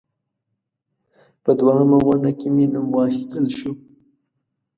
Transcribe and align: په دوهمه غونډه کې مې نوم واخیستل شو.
په 1.43 1.51
دوهمه 1.59 1.97
غونډه 2.05 2.31
کې 2.39 2.47
مې 2.55 2.65
نوم 2.73 2.87
واخیستل 2.95 3.45
شو. 3.57 3.71